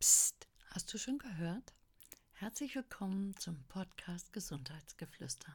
[0.00, 1.74] Psst, hast du schon gehört?
[2.32, 5.54] Herzlich willkommen zum Podcast Gesundheitsgeflüster.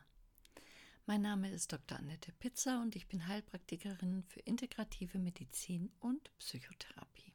[1.07, 1.97] Mein Name ist Dr.
[1.97, 7.33] Annette Pitzer und ich bin Heilpraktikerin für integrative Medizin und Psychotherapie.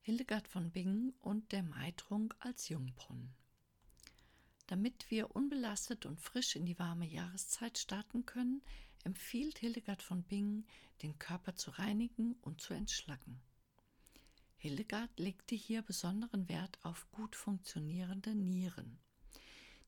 [0.00, 3.32] Hildegard von Bingen und der Maitrunk als Jungbrunnen.
[4.66, 8.60] Damit wir unbelastet und frisch in die warme Jahreszeit starten können,
[9.04, 10.66] empfiehlt Hildegard von Bingen,
[11.02, 13.40] den Körper zu reinigen und zu entschlacken.
[14.62, 18.98] Hildegard legte hier besonderen Wert auf gut funktionierende Nieren.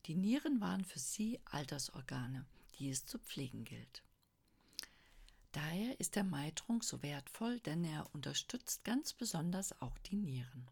[0.07, 2.47] Die Nieren waren für sie Altersorgane,
[2.79, 4.01] die es zu pflegen gilt.
[5.51, 10.67] Daher ist der Maitrunk so wertvoll, denn er unterstützt ganz besonders auch die Nieren.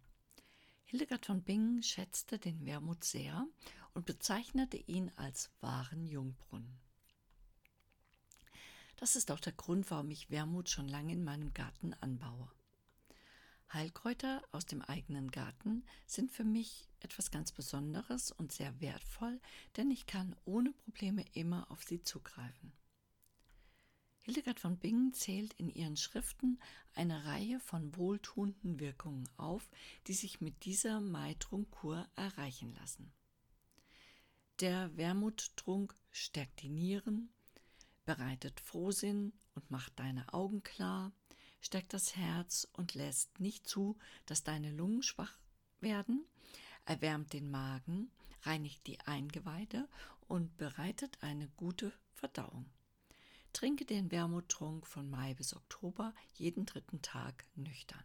[0.86, 3.46] Hildegard von Bingen schätzte den Wermut sehr
[3.94, 6.80] und bezeichnete ihn als wahren Jungbrunnen.
[8.96, 12.52] Das ist auch der Grund, warum ich Wermut schon lange in meinem Garten anbaue.
[13.74, 19.40] Heilkräuter aus dem eigenen Garten sind für mich etwas ganz Besonderes und sehr wertvoll,
[19.78, 22.74] denn ich kann ohne Probleme immer auf sie zugreifen.
[24.24, 26.60] Hildegard von Bingen zählt in ihren Schriften
[26.94, 29.68] eine Reihe von wohltuenden Wirkungen auf,
[30.08, 33.12] die sich mit dieser Maitrunkur erreichen lassen.
[34.60, 37.34] Der Wermuttrunk stärkt die Nieren,
[38.06, 41.12] bereitet Frohsinn und macht deine Augen klar,
[41.62, 45.38] stärkt das Herz und lässt nicht zu, dass deine Lungen schwach
[45.80, 46.26] werden,
[46.86, 48.12] erwärmt den Magen,
[48.44, 49.88] reinigt die Eingeweide
[50.28, 52.66] und bereitet eine gute Verdauung.
[53.54, 58.04] Trinke den Wermuttrunk von Mai bis Oktober jeden dritten Tag nüchtern.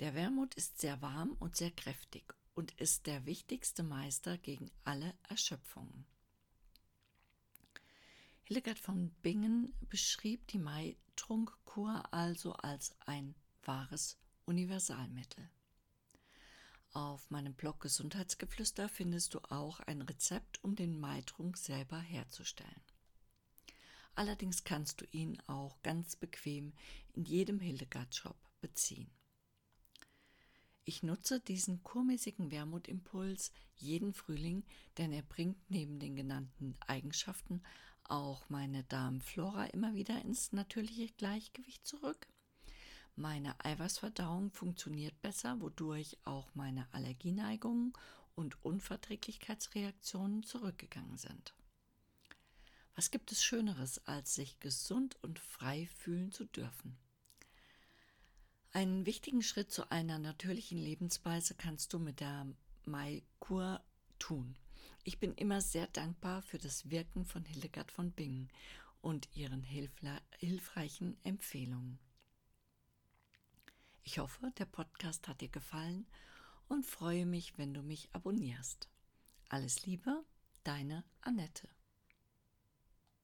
[0.00, 5.14] Der Wermut ist sehr warm und sehr kräftig und ist der wichtigste Meister gegen alle
[5.28, 6.06] Erschöpfungen.
[8.46, 15.48] Hildegard von Bingen beschrieb die Mai-Trunkkur also als ein wahres Universalmittel.
[16.92, 22.82] Auf meinem Blog Gesundheitsgeflüster findest du auch ein Rezept, um den Maitrunk selber herzustellen.
[24.14, 26.74] Allerdings kannst du ihn auch ganz bequem
[27.14, 29.10] in jedem Hildegard-Shop beziehen.
[30.84, 34.64] Ich nutze diesen kurmäßigen Wermutimpuls jeden Frühling,
[34.98, 37.62] denn er bringt neben den genannten Eigenschaften
[38.10, 42.26] auch meine Darmflora immer wieder ins natürliche Gleichgewicht zurück.
[43.16, 47.92] Meine Eiweißverdauung funktioniert besser, wodurch auch meine Allergieneigungen
[48.34, 51.54] und Unverträglichkeitsreaktionen zurückgegangen sind.
[52.96, 56.96] Was gibt es Schöneres, als sich gesund und frei fühlen zu dürfen?
[58.72, 62.46] Einen wichtigen Schritt zu einer natürlichen Lebensweise kannst du mit der
[62.84, 63.80] Maikur
[64.18, 64.56] tun.
[65.06, 68.48] Ich bin immer sehr dankbar für das Wirken von Hildegard von Bingen
[69.02, 71.98] und ihren hilfreichen Empfehlungen.
[74.02, 76.06] Ich hoffe, der Podcast hat dir gefallen
[76.68, 78.88] und freue mich, wenn du mich abonnierst.
[79.50, 80.24] Alles Liebe,
[80.62, 81.68] deine Annette.